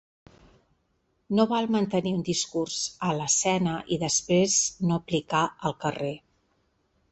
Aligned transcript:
No 1.39 1.43
val 1.51 1.69
mantenir 1.75 2.13
un 2.21 2.23
discurs 2.29 2.79
en 3.09 3.13
l’escena 3.21 3.77
i 3.97 4.01
després 4.07 4.59
no 4.89 4.99
aplicar-al 5.03 5.79
carrer. 5.87 6.13